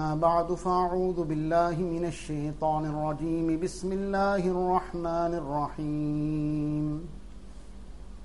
[0.00, 3.60] أما بعد فأعوذ بالله من الشيطان الرجيم.
[3.60, 7.08] بسم الله الرحمن الرحيم.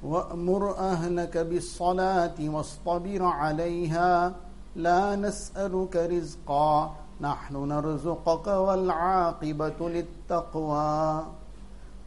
[0.04, 4.34] وأمر أهلك بالصلاة واصطبر عليها.
[4.76, 11.24] لا نسألك رزقا نحن نرزقك والعاقبة للتقوى.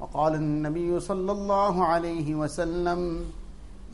[0.00, 3.00] وقال النبي صلى الله عليه وسلم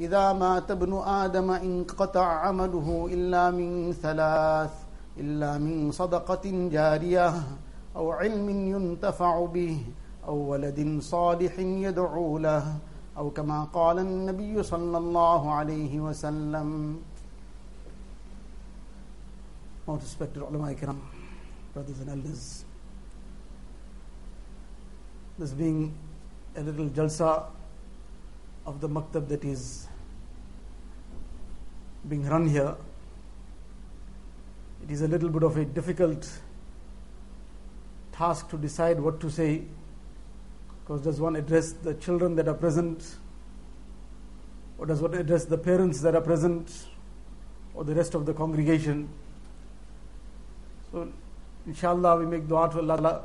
[0.01, 4.84] إذا مات ابن آدم انقطع عمله إلا من ثلاث
[5.19, 7.29] إلا من صدقة جارية
[7.97, 9.85] أو علم ينتفع به
[10.27, 12.79] أو ولد صالح يدعو له
[13.17, 16.99] أو كما قال النبي صلى الله عليه وسلم
[19.87, 20.97] Most respected ulama ikram,
[21.75, 22.65] brothers and elders.
[25.39, 25.93] This being
[26.57, 27.45] a little jalsa
[28.65, 29.87] of the maktab that is
[32.09, 32.75] being run here,
[34.85, 36.31] it is a little bit of a difficult
[38.13, 39.63] task to decide what to say
[40.81, 43.17] because does one address the children that are present
[44.77, 46.85] or does one address the parents that are present
[47.73, 49.09] or the rest of the congregation
[50.93, 51.09] so
[51.67, 53.23] inshallah we make dua to Allah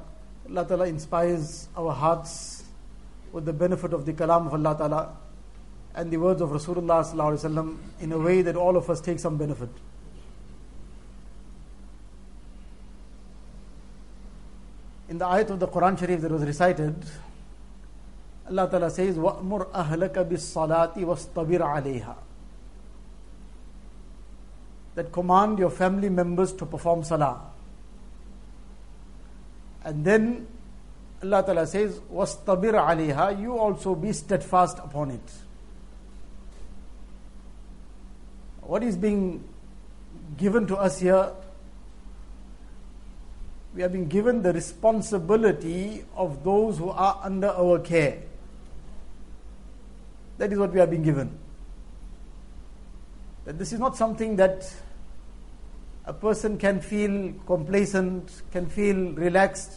[0.50, 2.64] Allah Ta'ala inspires our hearts
[3.34, 5.18] with the benefit of the kalam of Allah Ta'ala
[5.94, 9.02] and the words of Rasulullah Sallallahu Alaihi Wasallam in a way that all of us
[9.02, 9.70] take some benefit.
[15.19, 16.95] the ayat of the Quran Sharif that was recited,
[18.49, 22.17] Allah Ta'ala says, وَأْمُرْ أَهْلَكَ بِالصَّلَاةِ وَاسْطَبِرْ عَلَيْهَا
[24.97, 27.41] That command your family members to perform salah.
[29.83, 30.47] And then
[31.23, 35.33] Allah Ta'ala says, وَاسْطَبِرْ عَلَيْهَا You also be steadfast upon it.
[38.61, 39.45] What is being
[40.37, 41.31] given to us here?
[43.76, 48.24] we have been given the responsibility of those who are under our care.
[50.40, 51.38] That is what we are being given.
[53.46, 54.74] That this is not something that
[56.06, 59.72] a person can feel complacent, can feel relaxed.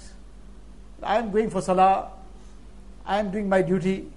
[1.03, 2.11] I am going for salah,
[3.05, 4.11] I am doing my duty.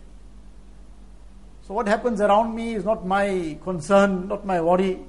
[1.68, 5.00] So, what happens around me is not my concern, not my worry.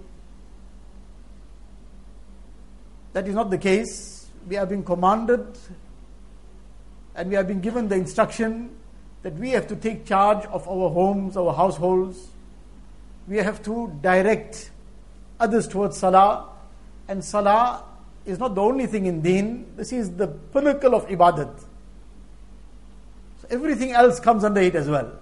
[3.12, 4.15] That is not the case.
[4.46, 5.58] We have been commanded
[7.14, 8.70] and we have been given the instruction
[9.22, 12.28] that we have to take charge of our homes, our households.
[13.26, 14.70] We have to direct
[15.40, 16.48] others towards salah
[17.08, 17.84] and salah
[18.24, 21.58] is not the only thing in deen, this is the pinnacle of ibadat.
[23.40, 25.12] So everything else comes under it as well.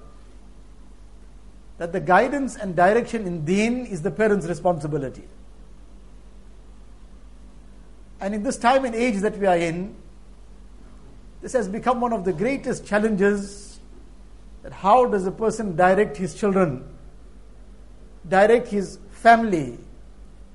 [1.78, 5.24] That the guidance and direction in deen is the parent's responsibility.
[8.24, 9.94] And in this time and age that we are in,
[11.42, 13.78] this has become one of the greatest challenges
[14.62, 16.88] that how does a person direct his children,
[18.26, 19.76] direct his family,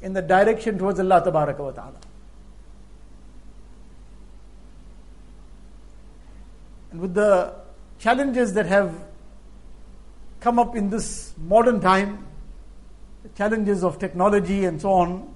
[0.01, 1.93] in the direction towards Allah ta'ala.
[6.89, 7.53] And with the
[7.99, 8.95] challenges that have
[10.39, 12.25] come up in this modern time,
[13.21, 15.35] the challenges of technology and so on,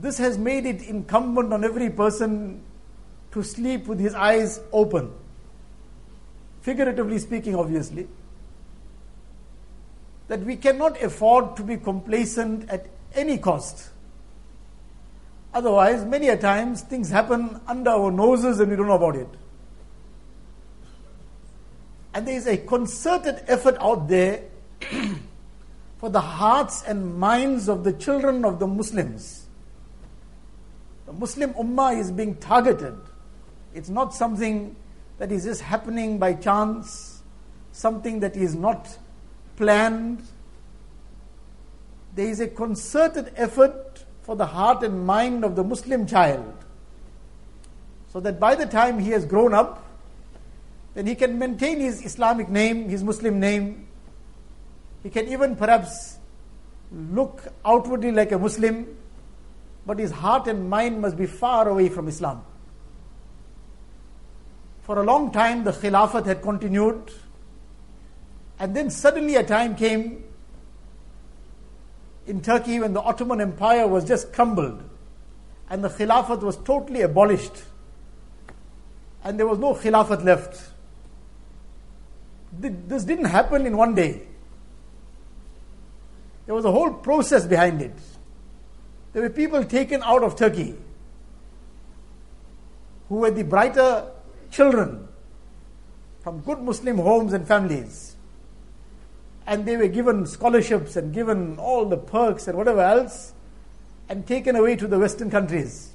[0.00, 2.62] this has made it incumbent on every person
[3.32, 5.12] to sleep with his eyes open.
[6.62, 8.08] Figuratively speaking, obviously
[10.30, 13.90] that we cannot afford to be complacent at any cost.
[15.52, 19.26] Otherwise, many a times things happen under our noses and we don't know about it.
[22.14, 24.44] And there is a concerted effort out there
[25.98, 29.39] for the hearts and minds of the children of the Muslims.
[31.10, 32.96] The Muslim Ummah is being targeted.
[33.74, 34.76] It's not something
[35.18, 37.24] that is just happening by chance,
[37.72, 38.96] something that is not
[39.56, 40.22] planned.
[42.14, 46.54] There is a concerted effort for the heart and mind of the Muslim child.
[48.12, 49.84] So that by the time he has grown up,
[50.94, 53.88] then he can maintain his Islamic name, his Muslim name.
[55.02, 56.20] He can even perhaps
[56.92, 58.96] look outwardly like a Muslim,
[59.86, 62.44] but his heart and mind must be far away from Islam.
[64.82, 67.10] For a long time, the Khilafat had continued
[68.58, 70.24] and then suddenly a time came
[72.26, 74.82] in Turkey when the Ottoman Empire was just crumbled
[75.70, 77.62] and the Khilafat was totally abolished
[79.24, 80.60] and there was no Khilafat left.
[82.52, 84.22] This didn't happen in one day.
[86.46, 87.96] There was a whole process behind it.
[89.12, 90.76] There were people taken out of Turkey
[93.08, 94.06] who were the brighter
[94.50, 95.08] children
[96.22, 98.14] from good Muslim homes and families.
[99.46, 103.32] And they were given scholarships and given all the perks and whatever else,
[104.08, 105.92] and taken away to the Western countries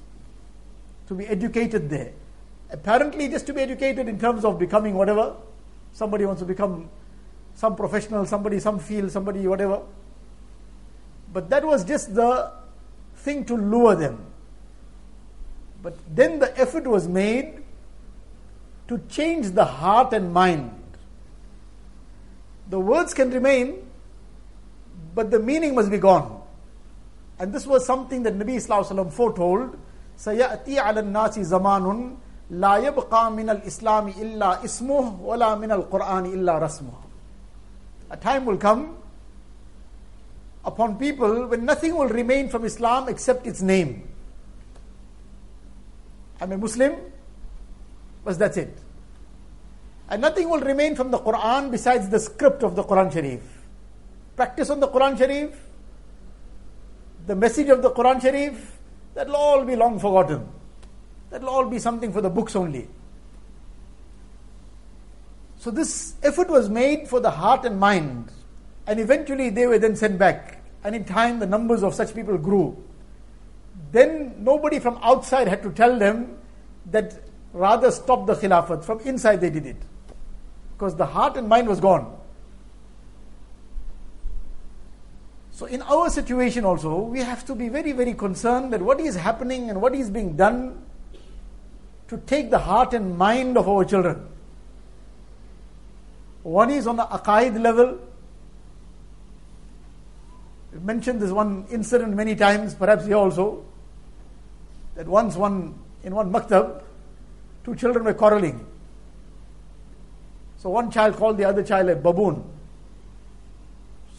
[1.08, 2.12] to be educated there.
[2.70, 5.36] Apparently, just to be educated in terms of becoming whatever.
[5.92, 6.90] Somebody wants to become
[7.54, 9.80] some professional, somebody some field, somebody whatever.
[11.32, 12.52] But that was just the
[13.25, 14.25] thing to lure them.
[15.81, 17.63] But then the effort was made
[18.87, 20.71] to change the heart and mind.
[22.69, 23.87] The words can remain,
[25.15, 26.41] but the meaning must be gone.
[27.39, 29.77] And this was something that Nabi Sallallahu foretold.
[30.17, 32.15] سيأتي على الناس زمان
[32.51, 36.93] لا يبقى من الإسلام إلا اسمه ولا من القرآن إلا رسمه.
[38.11, 38.97] A time will come
[40.66, 44.08] upon people when nothing will remain from Islam except its name.
[46.40, 46.96] I'm a Muslim,
[48.24, 48.76] but that's it.
[50.10, 53.40] And nothing will remain from the Quran besides the script of the Quran Sharif.
[54.34, 55.56] Practice on the Quran Sharif,
[57.26, 58.78] the message of the Quran Sharif,
[59.14, 60.48] that'll all be long forgotten.
[61.30, 62.88] That'll all be something for the books only.
[65.58, 68.30] So this effort was made for the heart and mind,
[68.86, 70.55] and eventually they were then sent back.
[70.86, 72.80] And in time, the numbers of such people grew.
[73.90, 76.38] Then nobody from outside had to tell them
[76.92, 78.84] that rather stop the khilafat.
[78.84, 79.82] From inside, they did it
[80.74, 82.16] because the heart and mind was gone.
[85.50, 89.16] So, in our situation also, we have to be very, very concerned that what is
[89.16, 90.84] happening and what is being done
[92.06, 94.24] to take the heart and mind of our children.
[96.44, 97.98] One is on the aqaid level.
[100.76, 103.64] We've mentioned this one incident many times, perhaps here also,
[104.94, 105.74] that once one
[106.04, 106.82] in one maktab,
[107.64, 108.60] two children were quarreling.
[110.58, 112.44] So one child called the other child a baboon.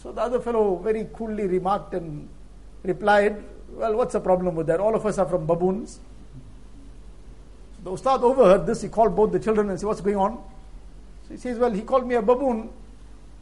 [0.01, 2.27] So the other fellow very coolly remarked and
[2.81, 4.79] replied, Well, what's the problem with that?
[4.79, 5.99] All of us are from baboons.
[7.75, 8.81] So the Ustad overheard this.
[8.81, 10.43] He called both the children and said, What's going on?
[11.27, 12.71] So he says, Well, he called me a baboon.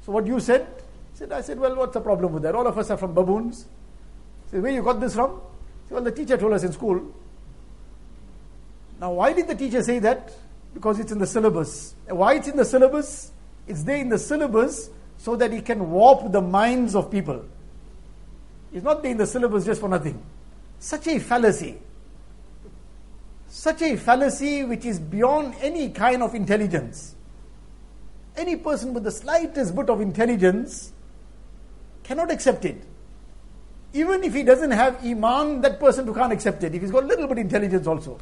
[0.05, 0.67] So what you said?
[1.15, 2.55] Said, I said, Well, what's the problem with that?
[2.55, 3.65] All of us are from baboons.
[4.45, 5.41] He said, Where you got this from?
[5.87, 7.13] Said, Well, the teacher told us in school.
[8.99, 10.33] Now, why did the teacher say that?
[10.73, 11.95] Because it's in the syllabus.
[12.07, 13.31] Why it's in the syllabus?
[13.65, 17.45] It's there in the syllabus so that he can warp the minds of people.
[18.73, 20.21] It's not there in the syllabus just for nothing.
[20.79, 21.77] Such a fallacy.
[23.47, 27.15] Such a fallacy which is beyond any kind of intelligence.
[28.35, 30.91] Any person with the slightest bit of intelligence
[32.04, 32.82] cannot accept it.
[33.92, 36.74] Even if he doesn't have Iman, that person can't accept it.
[36.74, 38.18] If he's got a little bit of intelligence also.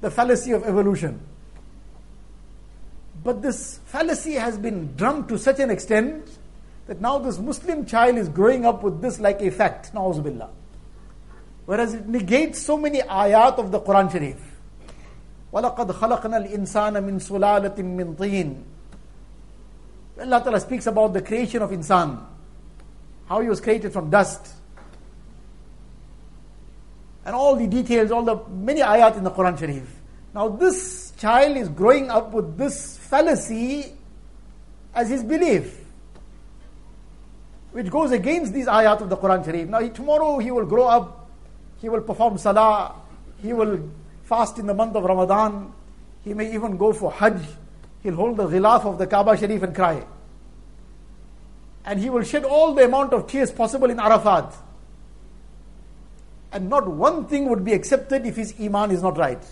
[0.00, 1.20] The fallacy of evolution.
[3.24, 6.38] But this fallacy has been drummed to such an extent
[6.86, 10.48] that now this Muslim child is growing up with this like a fact, na'uzubillah.
[11.66, 14.40] Whereas it negates so many ayat of the Quran Sharif.
[15.52, 18.62] وَلَقَدْ خَلَقْنَا الْإِنسَانَ مِنْ سُلَالَةٍ مِنْ طِينٍ
[20.20, 22.18] Allah Ta'ala speaks about the creation of insan,
[23.27, 24.53] how he was created from dust.
[27.25, 29.99] And all the details, all the many ayat in the Quran Sharif.
[30.33, 33.93] Now this child is growing up with this fallacy
[34.93, 35.79] as his belief,
[37.71, 39.69] which goes against these ayat of the Quran Sharif.
[39.69, 41.29] Now, he, tomorrow he will grow up,
[41.81, 42.95] he will perform salah,
[43.41, 43.89] he will
[44.23, 45.73] fast in the month of Ramadan,
[46.23, 47.41] he may even go for Hajj,
[48.03, 50.05] he'll hold the ghilaf of the Kaaba Sharif and cry
[51.84, 54.54] And he will shed all the amount of tears possible in Arafat.
[56.52, 59.42] And not one thing would be accepted if his iman is not right.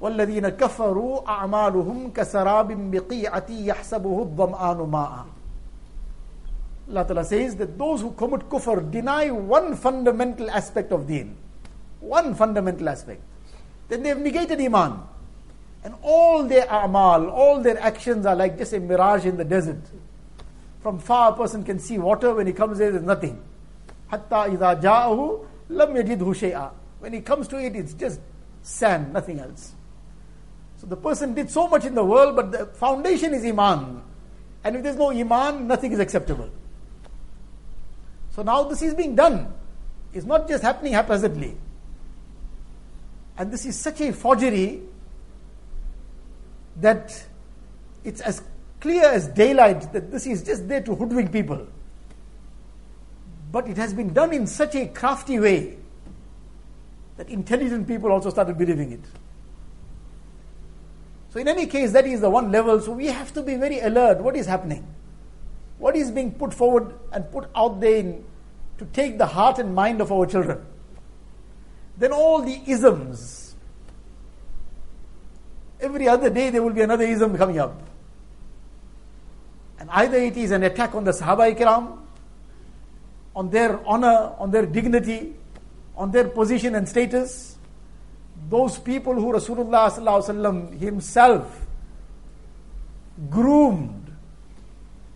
[0.00, 5.24] والذين كفروا أعمالهم كسراب بقيعة يحسبه الظمآن ماء
[6.88, 11.36] Allah Ta'ala says that those who commit kufr deny one fundamental aspect of deen.
[12.00, 13.20] One fundamental aspect.
[13.90, 15.02] Then they have negated iman.
[15.83, 19.81] And all their amal, all their actions are like just a mirage in the desert.
[20.81, 23.41] From far a person can see water, when he comes there, there's nothing.
[24.07, 26.71] Hatta idha ja'ahu lam yajidhu shay'a.
[26.99, 28.19] When he comes to it, it's just
[28.61, 29.73] sand, nothing else.
[30.77, 34.01] So the person did so much in the world, but the foundation is Iman.
[34.63, 36.49] And if there's no Iman, nothing is acceptable.
[38.31, 39.53] So now this is being done.
[40.13, 41.57] It's not just happening haphazardly.
[43.37, 44.81] And this is such a forgery
[46.77, 47.25] that
[48.03, 48.41] it's as
[48.79, 51.67] clear as daylight that this is just there to hoodwink people.
[53.51, 55.77] But it has been done in such a crafty way
[57.17, 59.01] that intelligent people also started believing it.
[61.29, 62.79] So, in any case, that is the one level.
[62.79, 64.19] So, we have to be very alert.
[64.19, 64.85] What is happening?
[65.79, 68.23] What is being put forward and put out there in,
[68.77, 70.63] to take the heart and mind of our children?
[71.97, 73.42] Then all the isms.
[75.83, 77.77] Every other day there will be another ism coming up.
[79.79, 81.97] And either it is an attack on the Sahaba Ikram,
[83.35, 85.33] on their honor, on their dignity,
[85.97, 87.57] on their position and status.
[88.49, 91.65] Those people who Rasulullah himself
[93.29, 94.15] groomed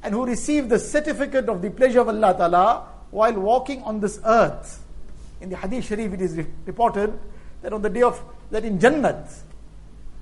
[0.03, 4.19] and who received the certificate of the pleasure of Allah Ta'ala while walking on this
[4.25, 4.83] earth.
[5.39, 7.17] In the Hadith Sharif, it is reported
[7.61, 8.21] that on the day of,
[8.51, 9.43] that in Jannat,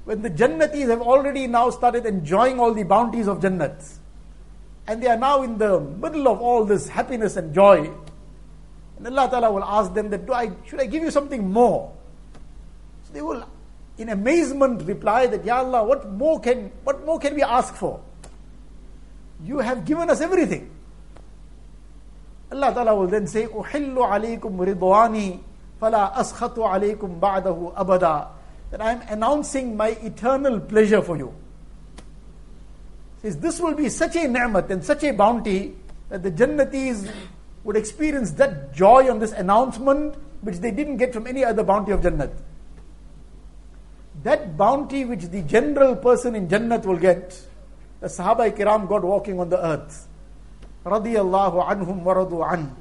[0.04, 3.82] when the Jannatis have already now started enjoying all the bounties of Jannat,
[4.86, 7.90] and they are now in the middle of all this happiness and joy,
[8.96, 11.92] and Allah Ta'ala will ask them that, Do I, should I give you something more?
[13.04, 13.46] So they will,
[13.98, 18.00] in amazement, reply that, Ya Allah, what more can, what more can we ask for?
[19.44, 20.70] You have given us everything.
[22.52, 25.38] Allah Ta'ala will then say, أُحِلُّ عَلَيْكُمْ رِضْوَانِي
[25.80, 28.28] فَلَا أَسْخَطُ عَلَيْكُمْ بَعْدَهُ أَبَدًا
[28.71, 31.33] that I am announcing my eternal pleasure for you.
[33.21, 35.75] Says, this will be such a ni'mat and such a bounty
[36.09, 37.09] that the Jannatis
[37.63, 41.91] would experience that joy on this announcement which they didn't get from any other bounty
[41.91, 42.31] of Jannat.
[44.23, 47.39] That bounty which the general person in Jannat will get,
[47.99, 50.07] the Sahaba Kiram got walking on the earth.
[50.85, 52.75] Radiallahu anhum waradu an.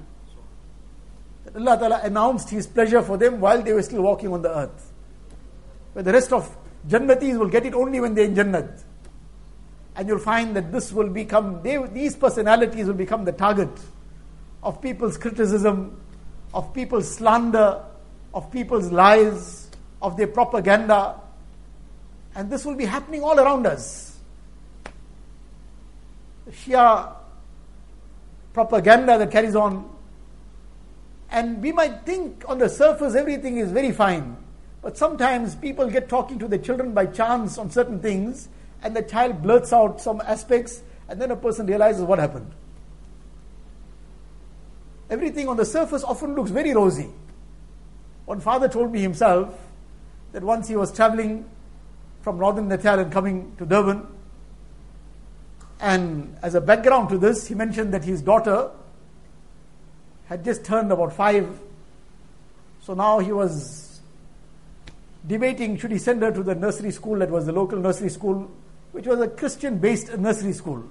[1.56, 4.92] Allah Ta'ala announced His pleasure for them while they were still walking on the earth.
[5.94, 6.56] But the rest of
[6.88, 8.82] Jannatis will get it only when they're in Jannat.
[9.96, 13.70] And you'll find that this will become, they, these personalities will become the target
[14.62, 16.00] of people's criticism,
[16.52, 17.84] of people's slander,
[18.32, 19.70] of people's lies,
[20.02, 21.20] of their propaganda.
[22.34, 24.18] And this will be happening all around us.
[26.46, 27.14] The Shia
[28.52, 29.88] propaganda that carries on.
[31.30, 34.36] And we might think on the surface everything is very fine.
[34.84, 38.48] But sometimes people get talking to their children by chance on certain things,
[38.82, 42.52] and the child blurts out some aspects, and then a person realizes what happened
[45.10, 47.08] everything on the surface often looks very rosy.
[48.24, 49.56] One father told me himself
[50.32, 51.44] that once he was traveling
[52.22, 54.06] from northern Natal and coming to Durban,
[55.80, 58.70] and as a background to this, he mentioned that his daughter
[60.26, 61.60] had just turned about five.
[62.80, 63.83] So now he was
[65.26, 68.50] debating should he send her to the nursery school that was the local nursery school,
[68.92, 70.84] which was a Christian based nursery school.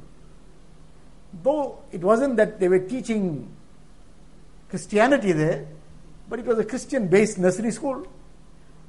[1.42, 3.50] Though it wasn't that they were teaching
[4.70, 5.66] Christianity there,
[6.30, 8.08] but it was a Christian based nursery school.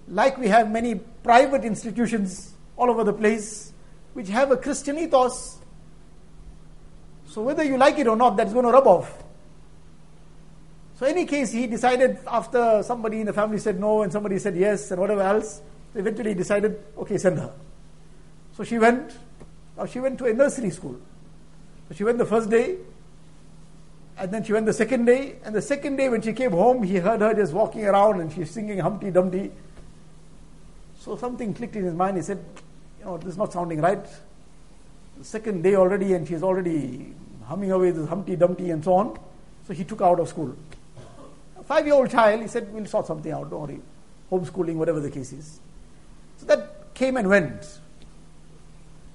[0.09, 3.73] Like we have many private institutions all over the place
[4.13, 5.59] which have a Christian ethos.
[7.27, 9.24] So whether you like it or not, that's going to rub off.
[10.97, 14.57] So, any case, he decided after somebody in the family said no and somebody said
[14.57, 15.61] yes and whatever else,
[15.95, 17.53] eventually he decided, okay, send her.
[18.57, 19.13] So she went.
[19.77, 20.97] Now she went to a nursery school.
[21.89, 22.77] So she went the first day,
[24.17, 26.83] and then she went the second day, and the second day when she came home,
[26.83, 29.51] he heard her just walking around and she's singing Humpty Dumpty.
[31.01, 32.17] So something clicked in his mind.
[32.17, 32.43] He said,
[33.01, 34.07] You know, this is not sounding right.
[35.19, 37.13] The second day already, and she's already
[37.45, 39.19] humming away this Humpty Dumpty and so on.
[39.67, 40.57] So he took her out of school.
[41.67, 43.81] Five year old child, he said, We'll sort something out, don't worry.
[44.31, 45.61] Homeschooling, whatever the case is.
[46.39, 47.81] So that came and went.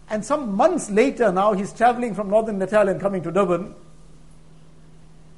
[0.09, 3.75] And some months later, now he's traveling from northern Natal and coming to Durban.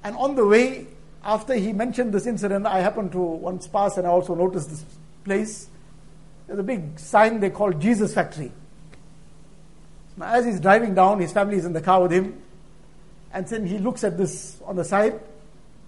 [0.03, 0.88] And on the way,
[1.24, 4.86] after he mentioned this incident, I happened to once pass and I also noticed this
[5.25, 5.68] place.
[6.48, 8.51] There's a big sign they call Jesus Factory.
[10.18, 12.41] Now, as he's driving down, his family is in the car with him.
[13.34, 15.20] And then he looks at this on the side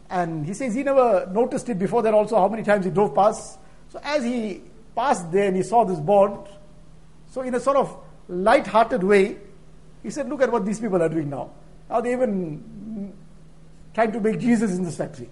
[0.10, 3.15] and he says he never noticed it before that also, how many times he drove
[3.15, 3.60] past.
[3.89, 4.62] So as he
[4.95, 6.48] passed there and he saw this board,
[7.31, 9.38] so in a sort of light-hearted way,
[10.03, 11.51] he said, look at what these people are doing now.
[11.89, 13.13] Now they even
[13.93, 15.29] trying to make Jesus in this factory.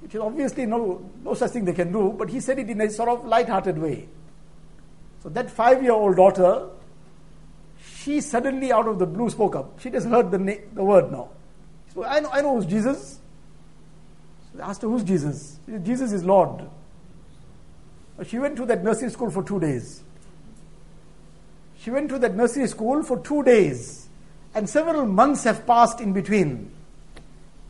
[0.00, 2.80] Which is obviously no, no such thing they can do, but he said it in
[2.80, 4.08] a sort of light-hearted way.
[5.22, 6.68] So that five-year-old daughter,
[7.96, 9.78] she suddenly out of the blue spoke up.
[9.78, 11.30] She just heard the, na- the word now.
[11.90, 13.20] Spoke, I know, I know who's Jesus.
[14.54, 15.58] They asked her, who's Jesus?
[15.82, 16.68] Jesus is Lord.
[18.26, 20.02] She went to that nursery school for two days.
[21.78, 24.08] She went to that nursery school for two days.
[24.54, 26.70] And several months have passed in between.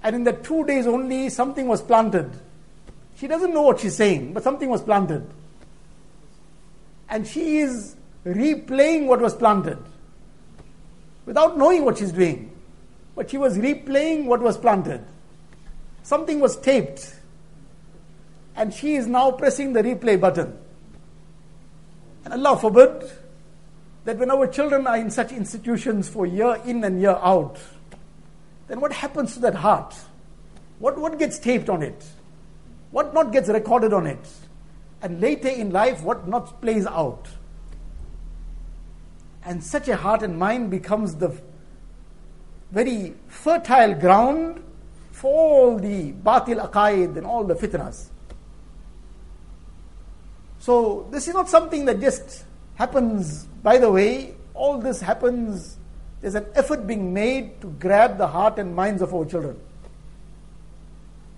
[0.02, 2.30] and in the two days only something was planted.
[3.16, 5.28] She doesn't know what she's saying, but something was planted.
[7.08, 7.94] And she is
[8.26, 9.78] replaying what was planted
[11.26, 12.50] without knowing what she's doing.
[13.14, 15.04] But she was replaying what was planted.
[16.02, 17.14] Something was taped,
[18.56, 20.58] and she is now pressing the replay button.
[22.24, 23.10] And Allah forbid
[24.04, 27.58] that when our children are in such institutions for year in and year out,
[28.68, 29.94] then what happens to that heart?
[30.78, 32.04] What, what gets taped on it?
[32.90, 34.28] What not gets recorded on it?
[35.00, 37.28] And later in life, what not plays out?
[39.44, 41.36] And such a heart and mind becomes the
[42.70, 44.62] very fertile ground
[45.12, 48.08] for all the batil aqaid and all the fitnas.
[50.58, 54.34] So this is not something that just happens by the way.
[54.54, 55.78] All this happens,
[56.20, 59.58] there's an effort being made to grab the heart and minds of our children.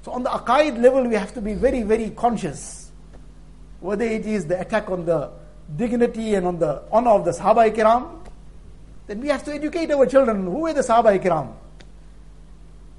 [0.02, 2.90] So on the aqaid level, we have to be very, very conscious.
[3.80, 5.30] Whether it is the attack on the
[5.76, 8.18] dignity and on the honor of the Sahaba Ikram,
[9.06, 10.44] then we have to educate our children.
[10.44, 11.54] Who are the Sahaba Ikram?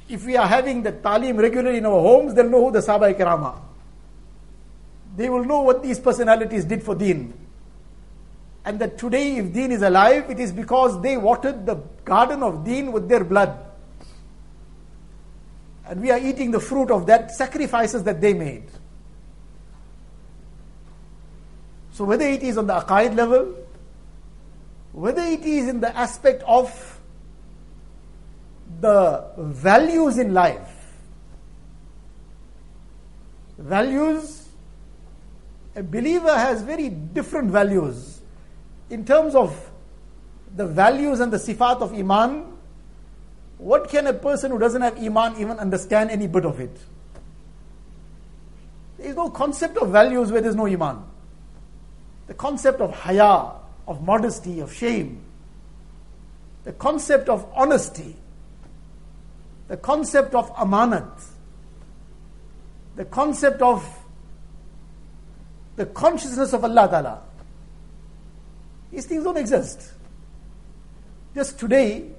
[0.08, 3.14] If we are having the talim regularly in our homes, they'll know who the Sahaba
[3.14, 3.62] Ikram are.
[5.16, 7.34] They will know what these personalities did for deen.
[8.66, 12.66] And that today, if deen is alive, it is because they watered the garden of
[12.66, 13.58] deen with their blood.
[15.88, 18.64] And we are eating the fruit of that sacrifices that they made.
[21.92, 23.56] So, whether it is on the aqaid level,
[24.92, 26.95] whether it is in the aspect of
[28.82, 30.72] the values in life,
[33.58, 34.46] values
[35.76, 38.22] a believer has very different values.
[38.90, 39.72] In terms of
[40.56, 42.46] the values and the sifat of Iman,
[43.58, 46.78] what can a person who doesn't have Iman even understand any bit of it?
[48.98, 51.04] There is no concept of values where there's no Iman.
[52.28, 53.52] The concept of haya,
[53.86, 55.22] of modesty, of shame,
[56.64, 58.16] the concept of honesty,
[59.68, 61.24] the concept of amanat,
[62.96, 63.86] the concept of
[65.76, 67.22] the consciousness of Allah Ta'ala.
[68.92, 69.92] These things don't exist.
[71.34, 72.12] Just today,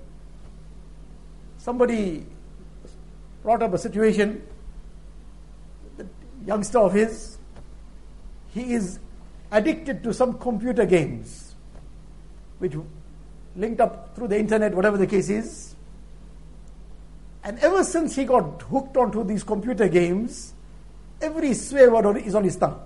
[1.57, 2.27] somebody
[3.43, 4.43] brought up a situation,
[5.97, 6.07] the
[6.45, 7.39] youngster of his,
[8.53, 8.99] he is
[9.53, 11.55] addicted to some computer games,
[12.59, 12.75] which
[13.55, 15.76] linked up through the internet, whatever the case is.
[17.47, 20.53] And ever since he got hooked onto these computer games,
[21.23, 22.81] every swear word is on his tongue.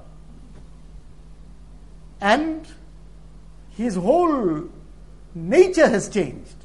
[2.20, 2.66] And
[3.70, 4.68] his whole
[5.34, 6.56] nature has changed.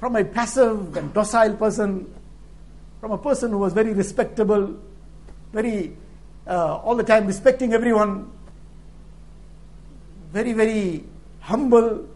[0.00, 2.12] From a passive and docile person,
[3.00, 4.76] from a person who was very respectable,
[5.52, 5.96] very
[6.48, 8.28] uh, all the time respecting everyone,
[10.32, 11.04] very, very
[11.38, 12.08] humble.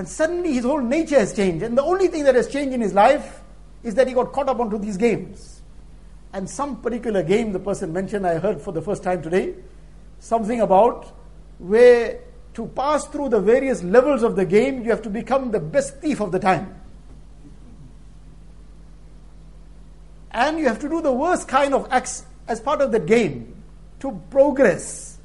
[0.00, 1.62] And suddenly his whole nature has changed.
[1.62, 3.42] And the only thing that has changed in his life
[3.82, 5.60] is that he got caught up onto these games.
[6.32, 9.52] And some particular game the person mentioned, I heard for the first time today,
[10.18, 11.14] something about
[11.58, 12.18] where
[12.54, 15.98] to pass through the various levels of the game, you have to become the best
[16.00, 16.80] thief of the time.
[20.30, 23.54] And you have to do the worst kind of acts as part of the game
[23.98, 25.18] to progress.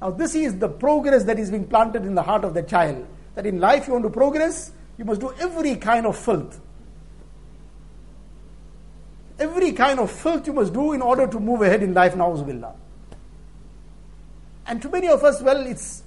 [0.00, 3.08] Now, this is the progress that is being planted in the heart of the child.
[3.34, 6.60] That in life you want to progress, you must do every kind of filth.
[9.38, 12.74] Every kind of filth you must do in order to move ahead in life, na'uzubillah.
[14.66, 16.02] And to many of us, well, it's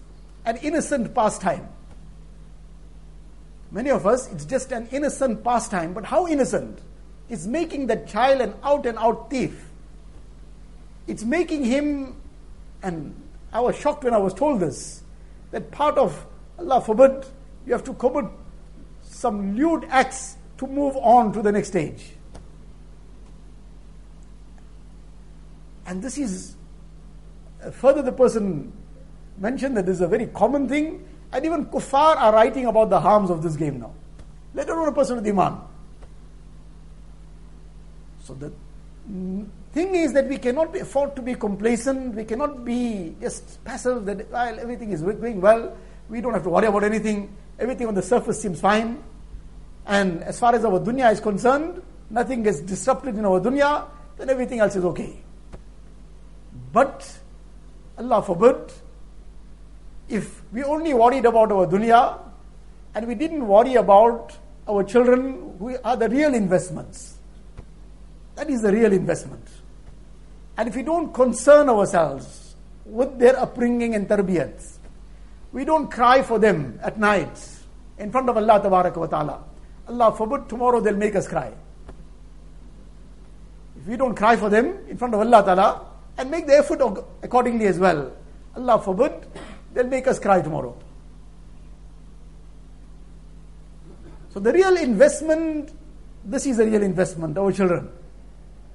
[0.45, 1.67] an innocent pastime.
[3.71, 6.79] Many of us, it's just an innocent pastime, but how innocent?
[7.27, 9.69] It's making that child an out and out thief.
[11.07, 12.15] It's making him,
[12.83, 13.19] and
[13.51, 15.01] I was shocked when I was told this,
[15.49, 16.25] that part of,
[16.59, 17.25] Allah forbid,
[17.65, 18.25] you have to commit
[19.01, 22.11] some lewd acts to move on to the next stage.
[25.85, 26.55] And this is
[27.63, 28.71] uh, further the person
[29.37, 32.99] mentioned that this is a very common thing, and even kuffar are writing about the
[32.99, 33.91] harms of this game now.
[34.53, 35.59] Let alone a person with iman.
[38.23, 38.51] So the
[39.73, 42.15] thing is that we cannot afford to be complacent.
[42.15, 44.05] We cannot be just passive.
[44.05, 45.75] That while everything is going well,
[46.13, 47.35] we don't have to worry about anything.
[47.57, 49.03] Everything on the surface seems fine.
[49.87, 54.29] And as far as our dunya is concerned, nothing gets disrupted in our dunya, then
[54.29, 55.23] everything else is okay.
[56.71, 57.17] But
[57.97, 58.71] Allah forbid,
[60.07, 62.19] if we only worried about our dunya
[62.93, 64.37] and we didn't worry about
[64.69, 67.17] our children who are the real investments.
[68.35, 69.47] That is the real investment.
[70.57, 74.61] And if we don't concern ourselves with their upbringing and tarbiyat,
[75.52, 77.38] we don't cry for them at night
[77.98, 79.44] in front of Allah wa ta'ala.
[79.88, 81.52] Allah forbid tomorrow they'll make us cry.
[83.80, 85.86] If we don't cry for them in front of Allah ta'ala
[86.18, 86.80] and make the effort
[87.22, 88.12] accordingly as well,
[88.56, 89.12] Allah forbid
[89.72, 90.76] they'll make us cry tomorrow.
[94.30, 95.72] So the real investment,
[96.24, 97.88] this is a real investment, our children.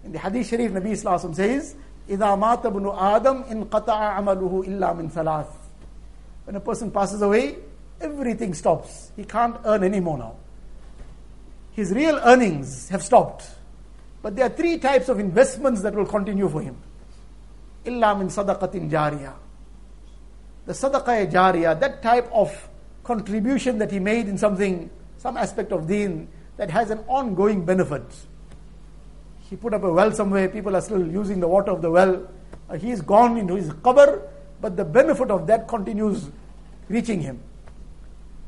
[0.04, 1.76] In the Hadith Sharif, Nabi Islam says,
[2.10, 5.46] إِذَا مَاتَ بْنُ آدَمْ إِنْ قَطَعَ عَمَلُهُ إِلَّا مِنْ ثَلَاثٍ
[6.49, 7.59] when a person passes away,
[8.01, 9.13] everything stops.
[9.15, 10.37] He can't earn anymore now.
[11.73, 13.45] His real earnings have stopped.
[14.23, 16.79] But there are three types of investments that will continue for him.
[17.85, 19.35] Illa min sadaqatin jariya.
[20.65, 22.71] The sadaqah jariya, that type of
[23.05, 28.07] contribution that he made in something, some aspect of deen that has an ongoing benefit.
[29.51, 32.27] He put up a well somewhere, people are still using the water of the well.
[32.71, 34.27] Uh, he is gone into his qabr,
[34.62, 36.30] but the benefit of that continues
[36.90, 37.40] reaching him.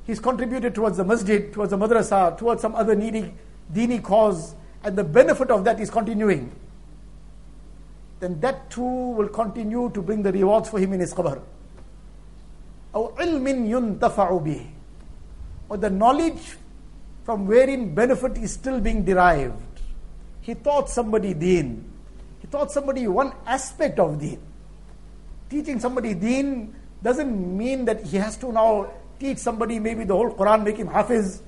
[0.05, 3.33] He's contributed towards the masjid, towards the madrasa, towards some other needy,
[3.73, 6.51] dini cause, and the benefit of that is continuing.
[8.19, 11.41] Then that too will continue to bring the rewards for him in his qabr.
[12.95, 14.65] أو علم ينتفع به
[15.69, 16.57] or the knowledge
[17.23, 19.81] from wherein benefit is still being derived.
[20.41, 21.83] He taught somebody deen.
[22.39, 24.39] He taught somebody one aspect of deen.
[25.50, 30.30] Teaching somebody deen doesn't mean that he has to now teach somebody maybe the whole
[30.30, 31.42] Quran, make him hafiz.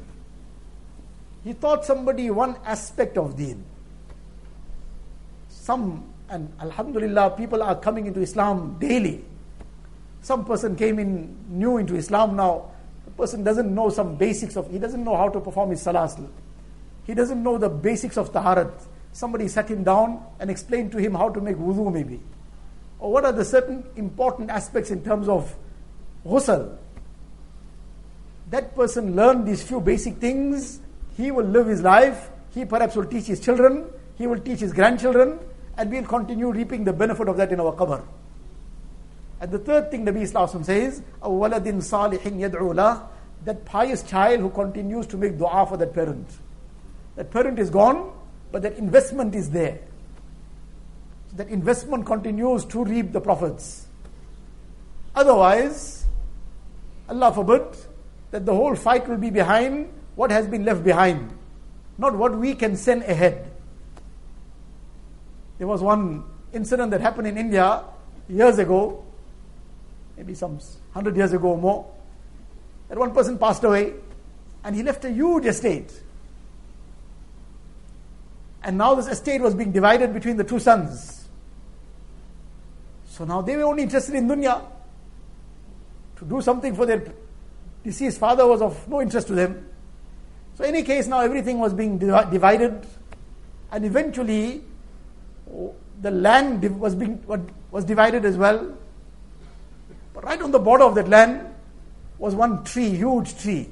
[1.45, 3.65] He taught somebody one aspect of deen.
[5.49, 9.25] Some, and Alhamdulillah, people are coming into Islam daily.
[10.21, 12.73] Some person came in new into Islam now
[13.05, 16.11] The person doesn't know some basics of, he doesn't know how to perform his salah
[17.05, 18.73] He doesn't know the basics of taharat.
[19.13, 22.21] Somebody sat him down and explained to him how to make wudu maybe
[23.02, 25.56] Or what are the certain important aspects in terms of
[26.26, 26.76] ghusl.
[28.50, 30.80] That person learned these few basic things.
[31.16, 32.30] He will live his life.
[32.54, 33.86] He perhaps will teach his children.
[34.18, 35.40] He will teach his grandchildren.
[35.78, 38.04] And we'll continue reaping the benefit of that in our qabr.
[39.40, 43.08] And the third thing Nabi Islam says, أَوْوَلَدٍ صَالِحٍ يَدْعُو لَهُ
[43.46, 46.28] That pious child who continues to make dua for that parent.
[47.16, 48.12] That parent is gone,
[48.52, 49.80] but that investment is there.
[51.37, 53.87] That investment continues to reap the profits.
[55.15, 56.05] Otherwise,
[57.09, 57.63] Allah forbid,
[58.31, 61.31] that the whole fight will be behind what has been left behind,
[61.99, 63.51] not what we can send ahead.
[65.59, 67.85] There was one incident that happened in India
[68.29, 69.05] years ago
[70.17, 70.59] maybe some
[70.93, 71.91] hundred years ago or more,
[72.89, 73.95] that one person passed away
[74.65, 75.93] and he left a huge estate.
[78.63, 81.22] And now this estate was being divided between the two sons.
[83.13, 84.65] So now they were only interested in dunya.
[86.17, 87.13] To do something for their
[87.85, 89.69] deceased father was of no interest to them.
[90.55, 92.87] So, in any case, now everything was being divided,
[93.71, 94.63] and eventually
[95.53, 97.23] oh, the land was being
[97.71, 98.79] was divided as well.
[100.15, 101.55] But right on the border of that land
[102.17, 103.69] was one tree, huge tree.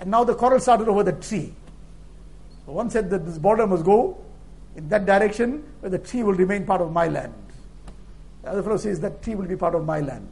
[0.00, 1.54] And now the quarrel started over the tree.
[2.66, 4.18] So one said that this border must go
[4.78, 7.34] in that direction where the tree will remain part of my land.
[8.42, 10.28] The other fellow says that tree will be part of my land.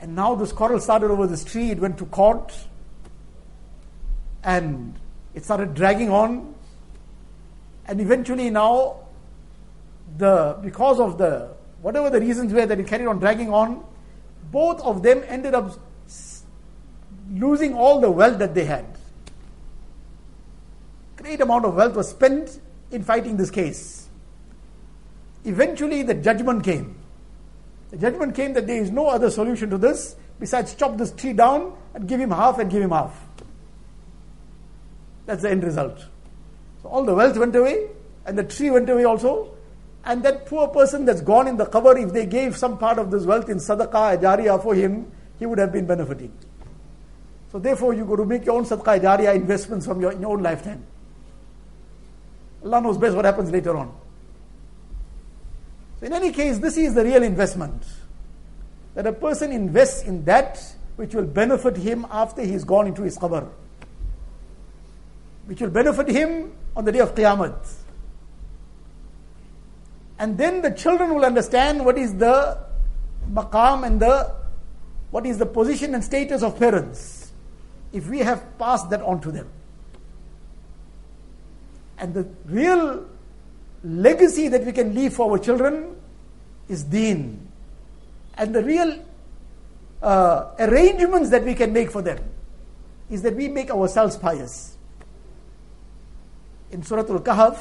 [0.00, 2.56] And now this quarrel started over this tree, it went to court,
[4.44, 4.94] and
[5.34, 6.54] it started dragging on.
[7.86, 9.00] And eventually now
[10.16, 11.50] the because of the
[11.82, 13.84] whatever the reasons were that it carried on dragging on,
[14.52, 15.76] both of them ended up
[17.32, 18.97] losing all the wealth that they had.
[21.28, 22.58] Great amount of wealth was spent
[22.90, 24.08] in fighting this case.
[25.44, 26.96] Eventually, the judgment came.
[27.90, 31.34] The judgment came that there is no other solution to this besides chop this tree
[31.34, 33.14] down and give him half and give him half.
[35.26, 35.98] That's the end result.
[36.82, 37.88] So all the wealth went away
[38.24, 39.54] and the tree went away also
[40.06, 43.10] and that poor person that's gone in the qabr, if they gave some part of
[43.10, 46.32] this wealth in sadaqah jariyah for him, he would have been benefiting.
[47.52, 50.30] So therefore, you got to make your own sadaqah jariyah investments from your, in your
[50.30, 50.86] own lifetime.
[52.64, 53.94] Allah knows best what happens later on.
[56.00, 57.82] So in any case, this is the real investment.
[58.94, 60.60] That a person invests in that
[60.96, 63.48] which will benefit him after he's gone into his qabr.
[65.46, 67.74] Which will benefit him on the day of Qiyamah.
[70.18, 72.58] And then the children will understand what is the
[73.30, 74.34] maqam and the
[75.10, 77.32] what is the position and status of parents
[77.92, 79.48] if we have passed that on to them.
[81.98, 83.06] And the real
[83.82, 85.96] legacy that we can leave for our children
[86.68, 87.48] is deen.
[88.36, 89.04] And the real
[90.02, 92.18] uh, arrangements that we can make for them
[93.10, 94.76] is that we make ourselves pious.
[96.70, 97.58] In Surah Al Kahf,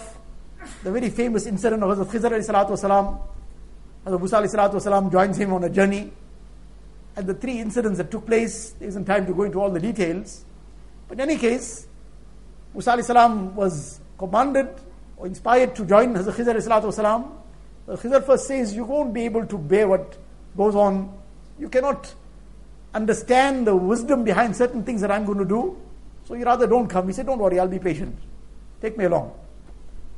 [0.84, 3.20] the very famous incident of Hazrat Khizr wasalam,
[4.06, 6.12] Hazrat Musa wasalam joins him on a journey.
[7.16, 9.80] And the three incidents that took place, there isn't time to go into all the
[9.80, 10.46] details.
[11.08, 11.88] But in any case,
[12.74, 14.70] Musa salam was commanded
[15.18, 17.32] or inspired to join Hazrat salatu wasalam.
[17.88, 20.18] Khizr first says, You won't be able to bear what
[20.56, 21.18] goes on.
[21.58, 22.14] You cannot
[22.94, 25.78] understand the wisdom behind certain things that I'm going to do.
[26.26, 27.08] So you rather don't come.
[27.08, 28.18] He said, Don't worry, I'll be patient.
[28.82, 29.34] Take me along.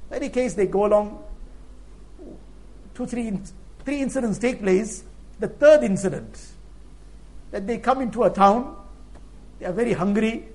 [0.10, 1.24] In any case, they go along.
[2.96, 3.40] Two, three,
[3.86, 5.04] three incidents take place.
[5.40, 6.38] The third incident,
[7.52, 8.76] that they come into a town,
[9.60, 10.48] they are very hungry,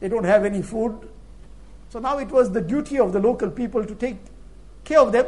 [0.00, 1.08] they don't have any food.
[1.90, 4.16] So now it was the duty of the local people to take
[4.84, 5.26] care of them,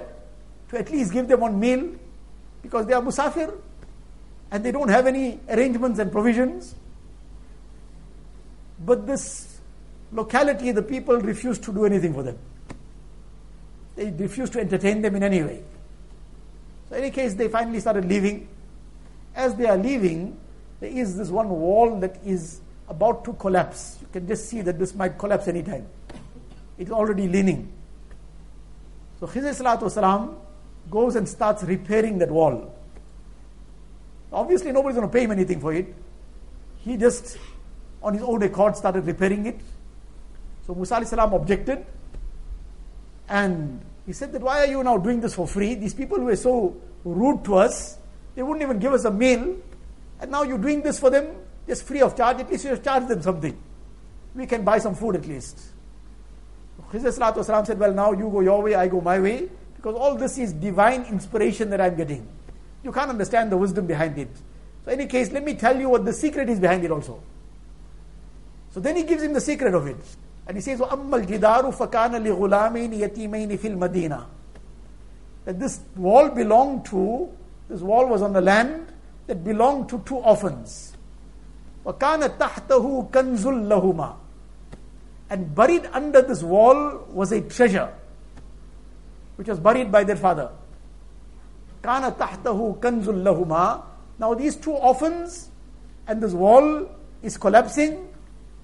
[0.71, 1.91] to at least give them one meal,
[2.63, 3.57] because they are musafir
[4.51, 6.75] and they don't have any arrangements and provisions.
[8.85, 9.61] But this
[10.13, 12.39] locality, the people refused to do anything for them.
[13.97, 15.63] They refused to entertain them in any way.
[16.89, 18.49] So, in any case, they finally started leaving.
[19.35, 20.39] As they are leaving,
[20.81, 23.99] there is this one wall that is about to collapse.
[24.01, 25.87] You can just see that this might collapse anytime.
[26.81, 27.71] It's already leaning.
[29.21, 30.35] So Khizr Salatu
[30.91, 32.75] goes and starts repairing that wall.
[34.33, 35.95] Obviously, nobody's going to pay him anything for it.
[36.79, 37.37] He just,
[38.03, 39.61] on his own accord, started repairing it.
[40.67, 41.85] So Musa salam objected.
[43.29, 45.75] And he said that why are you now doing this for free?
[45.75, 47.99] These people were so rude to us.
[48.35, 49.55] They wouldn't even give us a meal.
[50.19, 51.27] And now you're doing this for them
[51.67, 52.41] just free of charge.
[52.41, 53.57] At least you charge them something.
[54.35, 55.61] We can buy some food at least.
[56.92, 59.50] Khizr said, Well, now you go your way, I go my way.
[59.76, 62.28] Because all this is divine inspiration that I'm getting.
[62.84, 64.30] You can't understand the wisdom behind it.
[64.84, 67.22] So, in any case, let me tell you what the secret is behind it also.
[68.76, 69.96] So then he gives him the secret of it.
[70.48, 74.26] And he says, وَأَمَّا الْجِدَارُ فَكَانَ لِغُلَامَيْنِ يَتِيمَيْنِ فِي الْمَدِينَةِ
[75.46, 77.30] That this wall belonged to,
[77.70, 78.92] this wall was on the land
[79.28, 80.98] that belonged to two orphans.
[81.86, 84.16] وَكَانَ تَحْتَهُ كَنْزٌ لَهُمَا
[85.31, 87.93] and buried under this wall was a treasure,
[89.37, 90.51] which was buried by their father.
[91.83, 93.85] Kana tahtahu kanzul lahuma.
[94.19, 95.49] Now these two orphans
[96.07, 96.91] and this wall
[97.23, 98.09] is collapsing.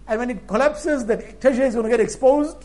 [0.09, 2.57] And when it collapses, the treasure is going to get exposed.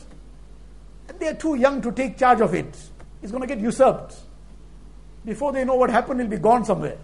[1.08, 2.76] And they are too young to take charge of it.
[3.22, 4.16] It's going to get usurped.
[5.24, 6.98] Before they know what happened, it'll be gone somewhere.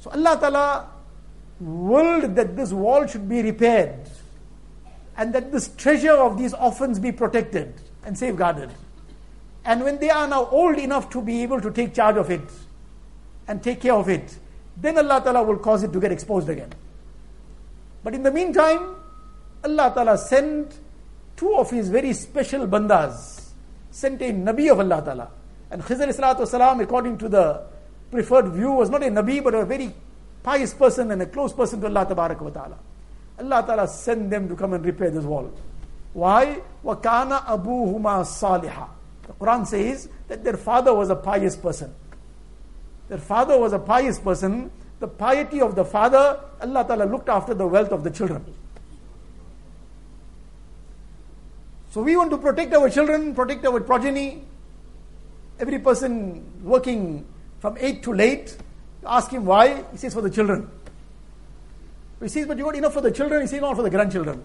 [0.00, 0.88] So Allah Ta'ala
[1.60, 4.08] willed that this wall should be repaired
[5.20, 7.74] and that this treasure of these orphans be protected
[8.06, 8.70] and safeguarded.
[9.66, 12.40] And when they are now old enough to be able to take charge of it
[13.46, 14.38] and take care of it,
[14.78, 16.72] then Allah Ta'ala will cause it to get exposed again.
[18.02, 18.96] But in the meantime,
[19.62, 20.78] Allah Ta'ala sent
[21.36, 23.50] two of his very special bandas,
[23.90, 25.30] sent a Nabi of Allah Ta'ala.
[25.70, 27.66] And Khizr Salatu Salam, according to the
[28.10, 29.92] preferred view, was not a Nabi but a very
[30.42, 32.78] pious person and a close person to Allah Ta'ala.
[33.40, 35.50] Allah Ta'ala sent them to come and repair this wall.
[36.12, 36.60] Why?
[36.84, 38.88] Wakana Abu Huma salihah.
[39.26, 41.94] The Quran says that their father was a pious person.
[43.08, 44.70] Their father was a pious person.
[44.98, 48.44] The piety of the father, Allah Ta'ala looked after the wealth of the children.
[51.90, 54.44] So we want to protect our children, protect our progeny.
[55.58, 57.26] Every person working
[57.58, 58.56] from 8 to late,
[59.04, 59.84] ask him why.
[59.90, 60.70] He says for the children.
[62.20, 63.40] He says, but you got enough for the children.
[63.42, 64.42] He says, not for the grandchildren.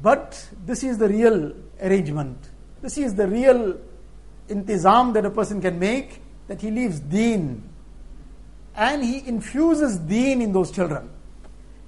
[0.00, 2.38] But this is the real arrangement.
[2.82, 3.78] This is the real
[4.48, 7.68] intizam that a person can make, that he leaves deen.
[8.76, 11.10] And he infuses deen in those children.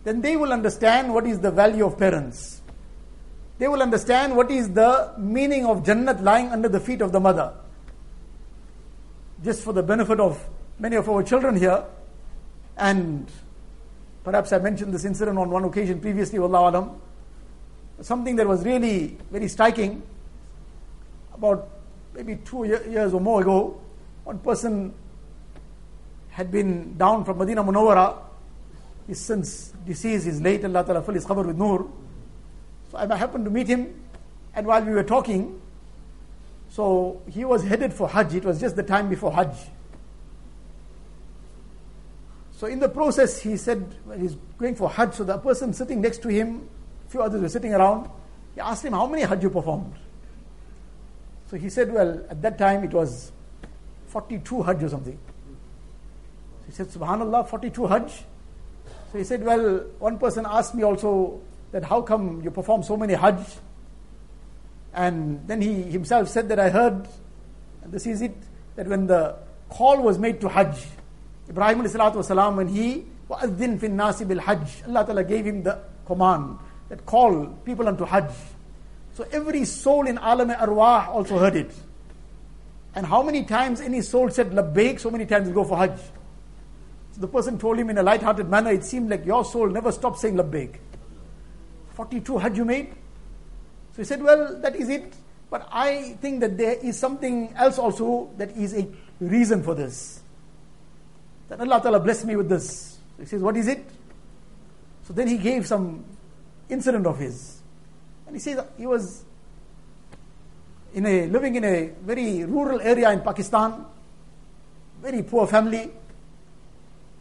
[0.02, 2.62] Then they will understand what is the value of parents.
[3.58, 7.20] They will understand what is the meaning of Jannat lying under the feet of the
[7.20, 7.52] mother.
[9.44, 10.44] Just for the benefit of
[10.78, 11.84] many of our children here,
[12.76, 13.28] and
[14.30, 17.00] perhaps I mentioned this incident on one occasion previously, Wallahu Alam,
[18.02, 20.02] something that was really very striking
[21.32, 21.66] about
[22.14, 23.80] maybe two years or more ago,
[24.24, 24.92] one person
[26.28, 28.18] had been down from Medina Munawara.
[29.06, 31.90] He's since deceased, he's late, Allah Ta'ala fill his with Noor.
[32.92, 33.94] So I happened to meet him,
[34.54, 35.58] and while we were talking,
[36.68, 38.34] so he was headed for Hajj.
[38.34, 39.56] It was just the time before Hajj.
[42.58, 46.00] So in the process, he said, when he's going for Hajj, so the person sitting
[46.00, 46.68] next to him,
[47.06, 48.10] a few others were sitting around,
[48.56, 49.94] he asked him, how many Hajj you performed?
[51.48, 53.30] So he said, well, at that time it was
[54.08, 55.16] 42 Hajj or something.
[56.62, 58.24] So he said, Subhanallah, 42 Hajj?
[59.12, 61.40] So he said, well, one person asked me also
[61.70, 63.38] that how come you perform so many Hajj?
[64.94, 67.06] And then he himself said that I heard,
[67.84, 68.36] and this is it,
[68.74, 69.36] that when the
[69.68, 70.84] call was made to Hajj,
[71.49, 76.57] Ibrahim والسلام, when he وَأَذِّن فِي النَّاسِ بِالْحَجِّ Allah Ta'ala gave him the command
[76.89, 78.31] that call people unto Hajj.
[79.13, 81.71] So every soul in Alam Arwah also heard it.
[82.95, 85.97] And how many times any soul said Labbaik, so many times go for Hajj.
[87.13, 89.91] So the person told him in a light-hearted manner, it seemed like your soul never
[89.91, 90.75] stopped saying Labbaik.
[91.93, 92.89] 42 Hajj you made?
[93.93, 95.13] So he said, well, that is it.
[95.49, 98.87] But I think that there is something else also that is a
[99.19, 100.21] reason for this.
[101.48, 102.98] That Allah Ta'ala blessed me with this.
[103.18, 103.84] He says, what is it?
[105.04, 106.04] So then he gave some
[106.68, 107.60] incident of his.
[108.26, 109.24] And he says he was
[110.94, 113.86] in a living in a very rural area in Pakistan,
[115.00, 115.90] very poor family.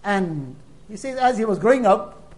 [0.03, 0.55] And
[0.89, 2.33] he says as he was growing up,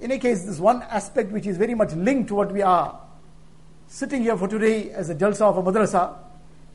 [0.00, 3.00] in any case, this one aspect which is very much linked to what we are
[3.88, 6.14] sitting here for today as a jalsa of a madrasa.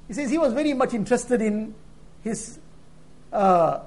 [0.08, 1.74] He says he was very much interested in
[2.24, 2.60] his
[3.32, 3.80] uh,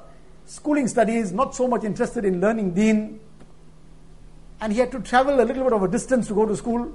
[0.47, 3.21] schooling studies, not so much interested in learning deen.
[4.61, 6.93] And he had to travel a little bit of a distance to go to school.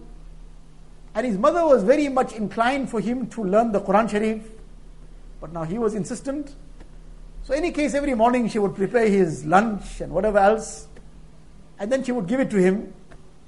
[1.16, 4.44] And his mother was very much inclined for him to learn the Quran Sharif.
[5.42, 6.56] But now he was insistent.
[7.44, 10.88] So, in any case, every morning she would prepare his lunch and whatever else.
[11.80, 12.94] And then she would give it to him.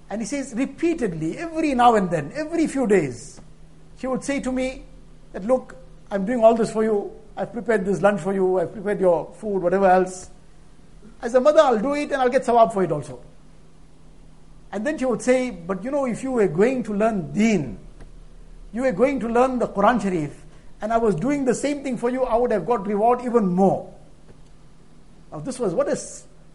[0.09, 3.39] And he says repeatedly, every now and then, every few days,
[3.97, 4.83] she would say to me
[5.33, 5.75] that, Look,
[6.09, 7.11] I'm doing all this for you.
[7.35, 8.59] I've prepared this lunch for you.
[8.59, 10.29] I've prepared your food, whatever else.
[11.21, 13.21] As a mother, I'll do it and I'll get sawab for it also.
[14.71, 17.77] And then she would say, But you know, if you were going to learn deen,
[18.73, 20.45] you were going to learn the Quran Sharif,
[20.81, 23.47] and I was doing the same thing for you, I would have got reward even
[23.47, 23.93] more.
[25.31, 25.97] Now, this was what a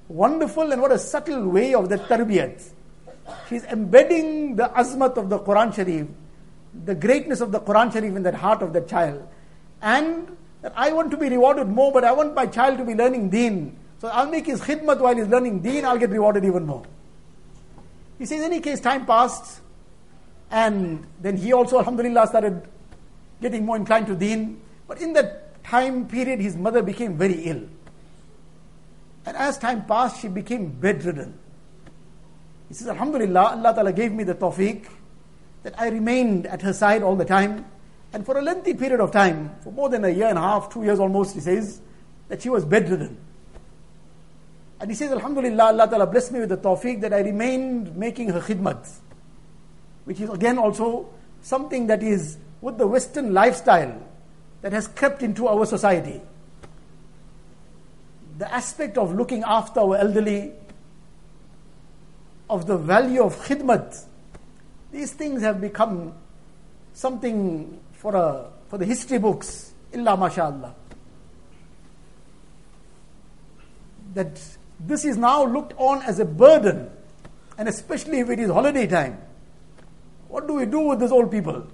[0.09, 2.71] wonderful and what a subtle way of the tarbiyat.
[3.49, 6.07] She's embedding the azmat of the Quran Sharif,
[6.85, 9.27] the greatness of the Quran Sharif in that heart of the child.
[9.83, 12.93] And that I want to be rewarded more, but I want my child to be
[12.93, 13.79] learning deen.
[14.01, 16.83] So I'll make his khidmat while he's learning deen, I'll get rewarded even more.
[18.19, 19.61] He says, in any case, time passed,
[20.51, 22.67] and then he also, alhamdulillah, started
[23.41, 24.61] getting more inclined to deen.
[24.89, 27.63] But in that time period, his mother became very ill.
[29.25, 31.39] And as time passed, she became bedridden.
[32.67, 34.89] He says, Alhamdulillah, Allah Ta'ala gave me the tawfiq
[35.63, 37.67] that I remained at her side all the time.
[38.17, 40.73] And for a lengthy period of time, for more than a year and a half,
[40.73, 41.83] two years almost, he says,
[42.29, 43.19] that she was bedridden.
[44.81, 48.31] And he says, Alhamdulillah, Allah Ta'ala blessed me with the tawfiq that I remained making
[48.31, 48.91] her khidmat.
[50.07, 51.11] Which is again also
[51.43, 54.01] something that is with the Western lifestyle
[54.63, 56.23] that has crept into our society.
[58.39, 60.53] The aspect of looking after our elderly,
[62.49, 64.07] of the value of khidmat,
[64.91, 66.15] these things have become
[66.95, 70.75] something for, a, for the history books, illa mashallah.
[74.15, 74.41] That
[74.81, 76.91] this is now looked on as a burden,
[77.59, 79.19] and especially if it is holiday time.
[80.29, 81.67] What do we do with these old people?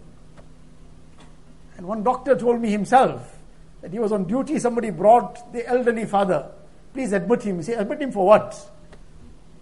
[1.76, 3.36] And one doctor told me himself
[3.80, 6.50] that he was on duty, somebody brought the elderly father.
[6.92, 7.56] Please admit him.
[7.56, 8.70] He said, admit him for what?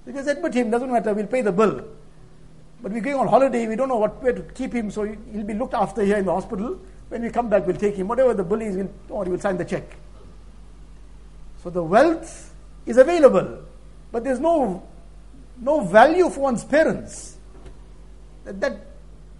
[0.04, 1.84] Because admit him, doesn't matter, we'll pay the bill.
[2.82, 5.44] But we're going on holiday, we don't know what where to keep him, so he'll
[5.44, 6.78] be looked after here in the hospital.
[7.08, 8.08] When we come back, we'll take him.
[8.08, 9.96] Whatever the bill is, we'll, or we'll sign the check.
[11.62, 12.54] So the wealth
[12.86, 13.58] is available,
[14.12, 14.82] but there's no,
[15.60, 17.36] no value for one's parents.
[18.44, 18.86] That, that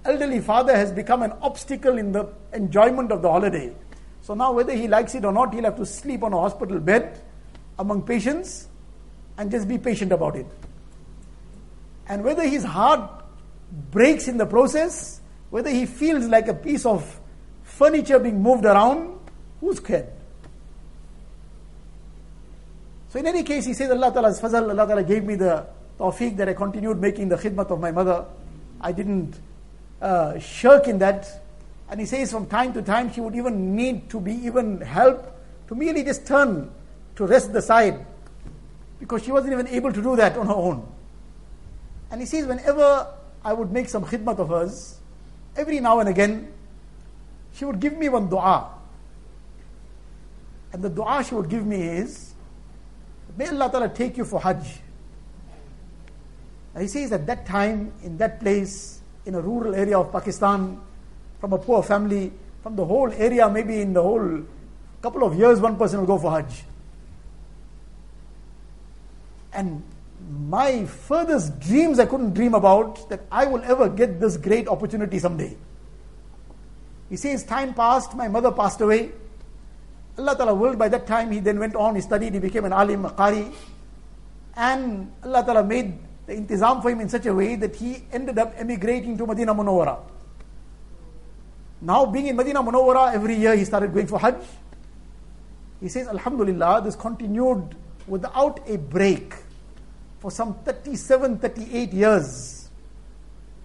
[0.05, 3.72] elderly father has become an obstacle in the enjoyment of the holiday.
[4.22, 6.79] So now, whether he likes it or not, he'll have to sleep on a hospital
[6.79, 7.22] bed
[7.79, 8.68] among patients
[9.38, 10.47] and just be patient about it.
[12.07, 13.20] And whether his heart
[13.71, 17.21] breaks in the process, whether he feels like a piece of
[17.62, 19.18] furniture being moved around,
[19.61, 20.09] who's cared?
[23.09, 25.66] So in any case, he says, Allah Ta'ala's fazal, Allah Ta'ala gave me the
[25.99, 28.25] tawfiq that I continued making the khidmat of my mother.
[28.81, 29.39] I didn't
[30.01, 31.43] uh, shirk in that.
[31.91, 35.29] And he says from time to time she would even need to be even helped
[35.68, 36.71] to merely just turn
[37.16, 38.07] to rest the side
[39.01, 40.87] because she wasn't even able to do that on her own.
[42.11, 43.07] And he says, whenever
[43.45, 44.99] I would make some khidmat of hers,
[45.57, 46.53] every now and again,
[47.55, 48.68] she would give me one dua.
[50.72, 52.30] And the dua she would give me is
[53.36, 54.80] May Allah Ta'ala take you for Hajj.
[56.78, 60.80] He says at that time, in that place, in a rural area of Pakistan,
[61.41, 62.32] from a poor family,
[62.62, 64.43] from the whole area, maybe in the whole
[65.03, 66.64] couple of years, one person will go for Hajj.
[69.53, 69.82] And
[70.31, 75.18] my furthest dreams I couldn't dream about that I will ever get this great opportunity
[75.18, 75.57] someday.
[77.09, 79.11] He says, time passed, my mother passed away.
[80.16, 82.72] Allah Ta'ala willed by that time, he then went on, he studied, he became an
[82.72, 83.53] alim, a qari.
[84.55, 88.39] And Allah Ta'ala made the intizam for him in such a way that he ended
[88.39, 89.99] up emigrating to Medina Munawwara.
[91.81, 94.37] Now being in Medina Munawwara, every year he started going for Hajj.
[95.81, 97.74] He says, Alhamdulillah, this continued
[98.07, 99.35] without a break
[100.21, 102.68] for some 37, 38 years.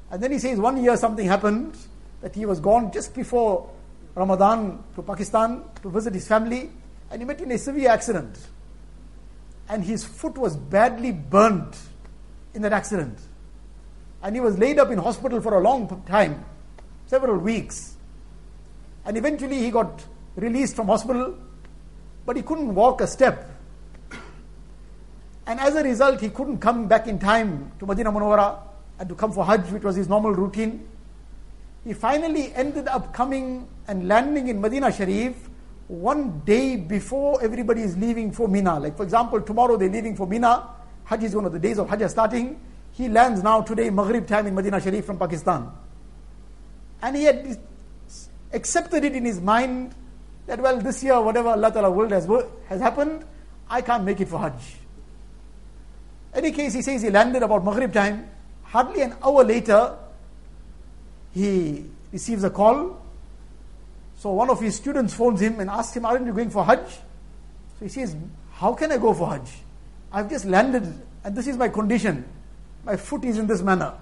[0.10, 1.78] And then he says, one year something happened
[2.22, 3.70] that he was gone just before
[4.16, 6.72] Ramadan to Pakistan to visit his family,
[7.12, 8.38] and he met in a severe accident.
[9.68, 11.76] And his foot was badly burnt
[12.53, 13.20] in that accident.
[14.24, 16.45] And he was laid up in hospital for a long time,
[17.08, 17.95] several weeks.
[19.06, 20.03] And eventually he got
[20.36, 21.38] released from hospital,
[22.26, 23.49] but he couldn't walk a step.
[25.48, 28.60] And as a result, he couldn't come back in time to Medina Munawwara
[29.00, 30.88] and to come for Hajj, which was his normal routine.
[31.84, 35.50] He finally ended up coming and landing in Medina Sharif
[35.88, 38.80] one day before everybody is leaving for Mina.
[38.80, 40.68] Like, for example, tomorrow they're leaving for Mina.
[41.04, 42.60] Hajj is one of the days of Hajj starting.
[42.93, 45.70] He lands now today, Maghrib time in Medina Sharif from Pakistan.
[47.04, 47.60] And he had
[48.52, 49.93] accepted it in his mind
[50.48, 52.26] that, well, this year, whatever Allah Ta'ala will has,
[52.68, 53.26] has happened,
[53.70, 54.78] I can't make it for Hajj.
[56.36, 58.29] Any case, he says he landed about Maghrib time.
[58.63, 59.97] Hardly an hour later,
[61.33, 63.01] he receives a call.
[64.17, 66.88] So one of his students phones him and asks him, Aren't you going for Hajj?
[66.88, 68.15] So he says,
[68.51, 69.49] How can I go for Hajj?
[70.11, 70.83] I've just landed
[71.25, 72.23] and this is my condition.
[72.86, 73.93] My foot is in this manner.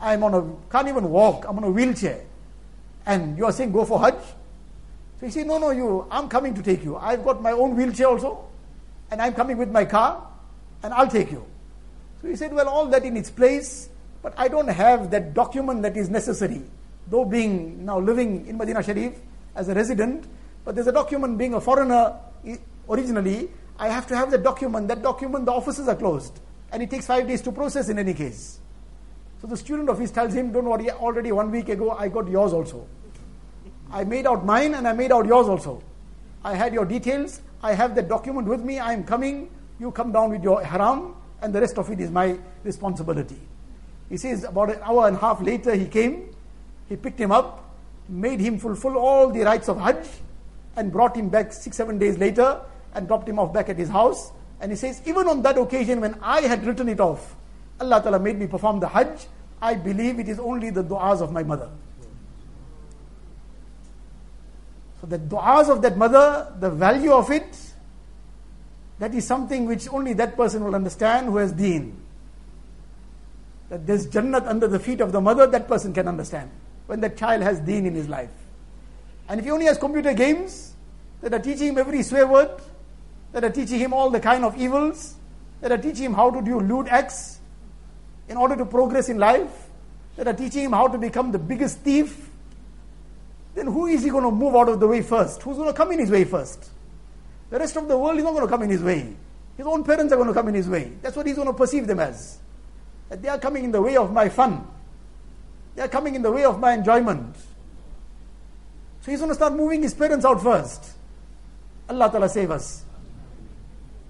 [0.00, 1.44] I'm on a, can't even walk.
[1.46, 2.24] I'm on a wheelchair.
[3.04, 4.14] And you are saying go for Hajj?
[5.20, 6.96] So he said, no, no, you, I'm coming to take you.
[6.96, 8.46] I've got my own wheelchair also.
[9.10, 10.26] And I'm coming with my car.
[10.82, 11.44] And I'll take you.
[12.22, 13.88] So he said, well, all that in its place.
[14.22, 16.62] But I don't have that document that is necessary.
[17.08, 19.14] Though being now living in Medina Sharif
[19.54, 20.26] as a resident.
[20.64, 22.16] But there's a document being a foreigner
[22.88, 23.48] originally.
[23.78, 24.88] I have to have the document.
[24.88, 26.38] That document, the offices are closed.
[26.70, 28.60] And it takes five days to process in any case.
[29.40, 32.28] So the student of his tells him, Don't worry, already one week ago I got
[32.28, 32.86] yours also.
[33.90, 35.82] I made out mine and I made out yours also.
[36.44, 40.12] I had your details, I have the document with me, I am coming, you come
[40.12, 43.40] down with your ihram, and the rest of it is my responsibility.
[44.08, 46.34] He says about an hour and a half later he came,
[46.88, 47.74] he picked him up,
[48.08, 50.06] made him fulfill all the rites of Hajj,
[50.76, 52.60] and brought him back six, seven days later
[52.94, 54.32] and dropped him off back at his house.
[54.60, 57.36] And he says, even on that occasion when I had written it off,
[57.80, 59.26] Allah Ta'ala made me perform the Hajj.
[59.62, 61.70] I believe it is only the du'as of my mother.
[65.00, 67.69] So the du'as of that mother, the value of it,
[69.00, 71.96] that is something which only that person will understand who has deen.
[73.70, 76.50] That there's Jannat under the feet of the mother, that person can understand.
[76.86, 78.30] When that child has deen in his life.
[79.28, 80.74] And if he only has computer games
[81.22, 82.50] that are teaching him every swear word,
[83.32, 85.14] that are teaching him all the kind of evils,
[85.62, 87.40] that are teaching him how to do lewd acts
[88.28, 89.68] in order to progress in life,
[90.16, 92.28] that are teaching him how to become the biggest thief,
[93.54, 95.40] then who is he going to move out of the way first?
[95.42, 96.70] Who's going to come in his way first?
[97.50, 99.14] The rest of the world is not going to come in his way.
[99.56, 100.92] His own parents are going to come in his way.
[101.02, 102.38] That's what he's going to perceive them as.
[103.08, 104.66] That they are coming in the way of my fun.
[105.74, 107.36] They are coming in the way of my enjoyment.
[109.02, 110.92] So he's going to start moving his parents out first.
[111.88, 112.84] Allah Ta'ala save us.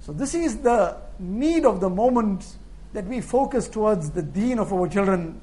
[0.01, 2.45] So this is the need of the moment
[2.93, 5.41] that we focus towards the deen of our children,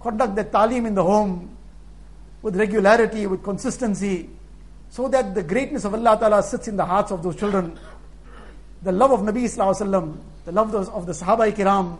[0.00, 1.56] conduct the talim in the home
[2.42, 4.30] with regularity, with consistency,
[4.90, 7.78] so that the greatness of Allah Ta'ala sits in the hearts of those children.
[8.82, 11.98] The love of Nabi Sallallahu the love of the Sahaba Kiram,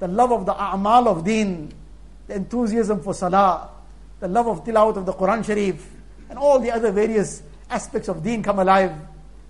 [0.00, 1.72] the love of the A'mal of deen,
[2.26, 3.70] the enthusiasm for salah,
[4.20, 5.88] the love of tilawat of the Quran Sharif,
[6.28, 8.92] and all the other various aspects of deen come alive.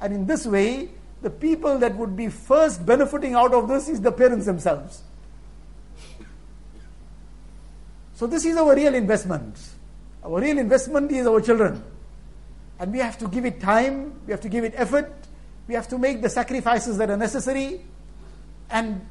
[0.01, 0.91] And in this way,
[1.23, 5.03] the people that would be first benefiting out of this is the parents themselves.
[8.15, 9.59] So this is our real investment.
[10.23, 11.83] Our real investment is our children.
[12.79, 15.13] And we have to give it time, we have to give it effort,
[15.69, 17.83] we have to make the sacrifices that are necessary,
[18.71, 19.07] and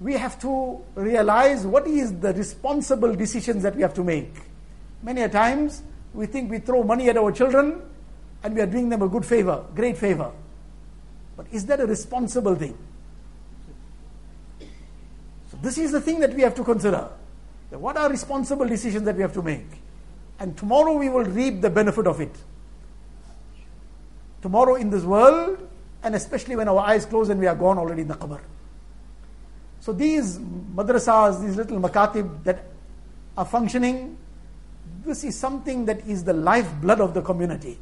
[0.00, 4.34] we have to realize what is the responsible decisions that we have to make.
[5.02, 5.82] Many a times
[6.14, 7.82] we think we throw money at our children
[8.42, 10.32] and we are doing them a good favor, great favor.
[11.36, 12.76] But is that a responsible thing?
[15.50, 17.08] So this is the thing that we have to consider.
[17.70, 19.66] What are responsible decisions that we have to make?
[20.38, 22.34] And tomorrow we will reap the benefit of it.
[24.42, 25.68] Tomorrow in this world,
[26.02, 28.40] and especially when our eyes close and we are gone already in the qabr.
[29.80, 32.64] So these madrasas, these little makatib that
[33.38, 34.18] are functioning,
[35.04, 37.78] this is something that is the lifeblood of the community.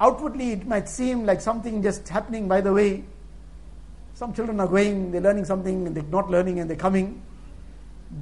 [0.00, 3.04] Outwardly, it might seem like something just happening by the way.
[4.14, 7.22] Some children are going, they're learning something, and they're not learning, and they're coming.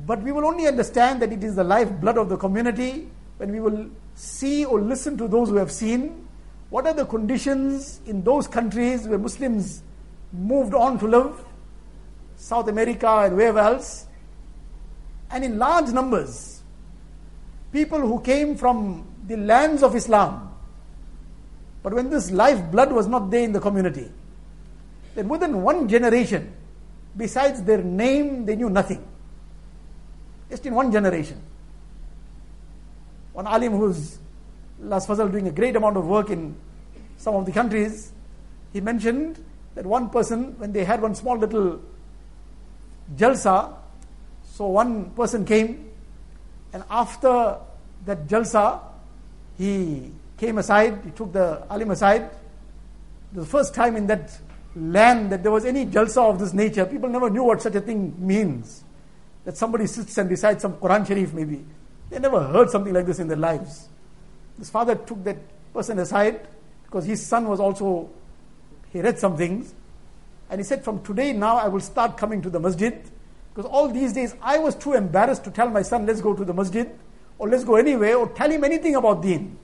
[0.07, 3.09] But we will only understand that it is the lifeblood of the community
[3.39, 6.29] when we will see or listen to those who have seen
[6.71, 9.83] what are the conditions in those countries where Muslims
[10.33, 11.45] moved on to live,
[12.37, 14.07] South America and wherever else,
[15.31, 16.63] and in large numbers,
[17.73, 20.55] people who came from the lands of Islam.
[21.83, 24.11] But when this lifeblood was not there in the community,
[25.15, 26.53] then within one generation,
[27.17, 29.05] besides their name, they knew nothing.
[30.49, 31.41] Just in one generation.
[33.33, 34.19] One alim who's
[34.81, 36.57] last Fazal doing a great amount of work in
[37.17, 38.13] some of the countries,
[38.73, 39.43] he mentioned
[39.75, 41.81] that one person, when they had one small little
[43.17, 43.75] jalsa,
[44.45, 45.91] so one person came,
[46.73, 47.59] and after
[48.07, 48.81] that jalsa,
[49.59, 52.31] he came aside, he took the alim aside.
[53.33, 54.39] The first time in that
[54.75, 57.81] land that there was any jalsa of this nature, people never knew what such a
[57.81, 58.85] thing means.
[59.45, 61.65] That somebody sits and recites some Quran Sharif maybe.
[62.09, 63.89] They never heard something like this in their lives.
[64.61, 65.39] His father took that
[65.73, 66.47] person aside
[66.85, 68.11] because his son was also,
[68.93, 69.75] he read some things.
[70.51, 73.03] And he said, From today now, I will start coming to the masjid.
[73.55, 76.45] Because all these days, I was too embarrassed to tell my son, Let's go to
[76.45, 76.89] the masjid,
[77.39, 79.57] or let's go anywhere, or tell him anything about deen.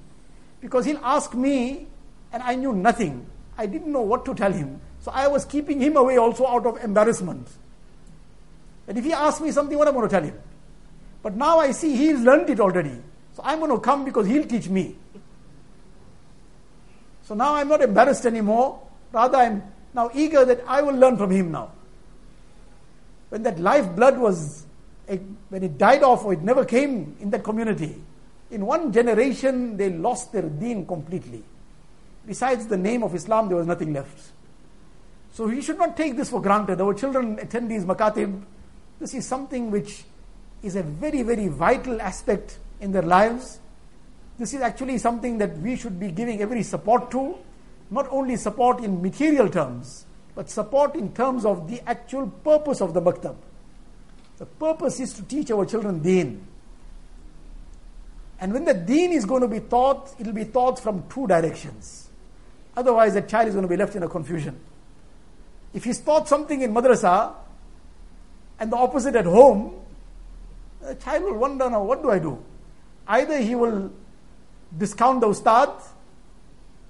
[0.61, 1.87] Because he'll ask me,
[2.33, 3.27] and I knew nothing.
[3.59, 4.81] I didn't know what to tell him.
[5.01, 7.49] So I was keeping him away also out of embarrassment.
[8.89, 10.39] And if he asks me something, what am I going to tell him?
[11.23, 12.99] But now I see he's learned it already.
[13.37, 14.97] So I'm going to come because he'll teach me.
[17.25, 18.81] So now I'm not embarrassed anymore.
[19.13, 19.63] Rather, I'm
[19.93, 21.71] now eager that I will learn from him now.
[23.29, 24.65] When that life blood was,
[25.07, 28.01] when it died off or it never came in that community,
[28.51, 31.45] in one generation they lost their deen completely.
[32.27, 34.19] Besides the name of Islam, there was nothing left.
[35.35, 36.81] So we should not take this for granted.
[36.81, 38.41] Our children attend these makatib.
[38.99, 40.05] This is something which
[40.63, 43.59] is a very, very vital aspect in their lives.
[44.39, 47.37] This is actually something that we should be giving every support to,
[47.91, 50.05] not only support in material terms,
[50.35, 53.37] but support in terms of the actual purpose of the maktab.
[54.39, 56.47] The purpose is to teach our children deen.
[58.39, 61.27] And when the deen is going to be taught, it will be taught from two
[61.27, 62.11] directions.
[62.77, 64.61] Otherwise, the child is going to be left in a confusion.
[65.73, 67.35] If he's taught something in madrasa
[68.61, 69.75] and the opposite at home,
[70.83, 72.43] the child will wonder now, what do I do?
[73.07, 73.93] Either he will
[74.77, 75.71] discount the ustad,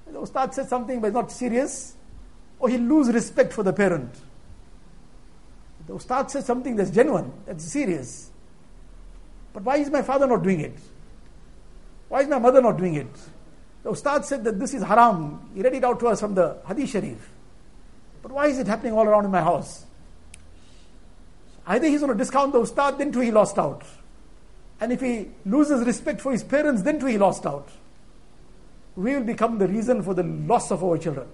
[0.07, 1.95] the ustad said something but it's not serious,
[2.59, 4.15] or he'll lose respect for the parent.
[5.87, 8.31] The ustad says something that's genuine, that's serious.
[9.53, 10.79] But why is my father not doing it?
[12.09, 13.15] Why is my mother not doing it?
[13.83, 15.51] The ustad said that this is haram.
[15.55, 17.31] He read it out to us from the Hadith Sharif.
[18.23, 19.87] But why is it happening all around in my house?
[21.67, 23.85] Either he's going to discount the ustad, then too he lost out.
[24.81, 27.69] And if he loses respect for his parents, then too he lost out.
[28.95, 31.29] We will become the reason for the loss of our children.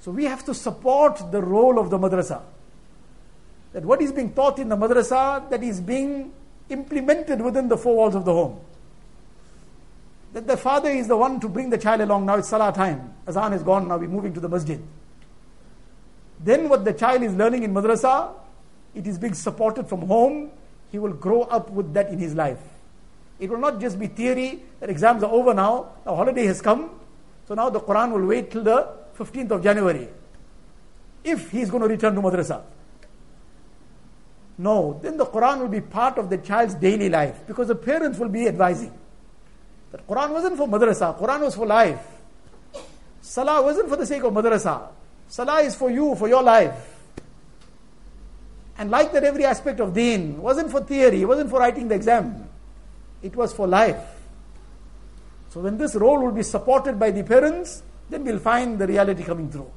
[0.00, 2.42] So we have to support the role of the madrasa.
[3.72, 6.32] That what is being taught in the madrasa, that is being
[6.68, 8.60] implemented within the four walls of the home.
[10.32, 12.26] That the father is the one to bring the child along.
[12.26, 13.14] Now it's salah time.
[13.26, 13.88] Azan is gone.
[13.88, 14.80] Now we're moving to the masjid.
[16.42, 18.32] Then what the child is learning in madrasa,
[18.94, 20.50] it is being supported from home
[20.90, 22.58] he will grow up with that in his life.
[23.38, 26.90] It will not just be theory that exams are over now, the holiday has come,
[27.48, 28.88] so now the Quran will wait till the
[29.18, 30.08] 15th of January.
[31.24, 32.62] If he is going to return to madrasa.
[34.58, 38.18] No, then the Quran will be part of the child's daily life because the parents
[38.18, 38.92] will be advising.
[39.90, 42.06] That the Quran wasn't for madrasa, Quran was for life.
[43.22, 44.88] Salah wasn't for the sake of madrasa.
[45.28, 46.99] Salah is for you, for your life.
[48.80, 51.94] And like that, every aspect of deen wasn't for theory, it wasn't for writing the
[51.94, 52.48] exam,
[53.20, 54.00] it was for life.
[55.50, 59.22] So when this role will be supported by the parents, then we'll find the reality
[59.22, 59.70] coming through.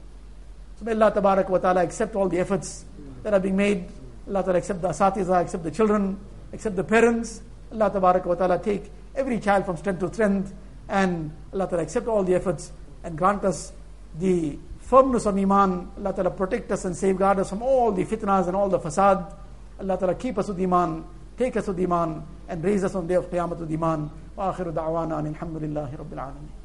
[0.80, 2.86] So may Allah Tabarak wa Ta'ala accept all the efforts
[3.24, 3.89] that are being made.
[4.30, 6.18] Allah Ta'ala accept the asatiza, accept the children,
[6.54, 7.41] accept the parents.
[7.74, 10.54] Allah Tabarak wa Ta'ala take every child from strength to strength
[10.88, 12.72] and Allah Ta'ala accept all the efforts
[13.04, 13.74] and grant us
[14.18, 15.91] the firmness of Iman.
[15.99, 19.32] Allah Ta'ala protect us and safeguard us from all the fitnas and all the fasad.
[19.80, 21.05] Allah Ta'ala keep us with Iman,
[21.36, 24.11] take us with Iman, and raise us on the day of Qiyamah with Iman.
[24.39, 26.61] وآخر دعوانا أن الحمد لله رب العالمين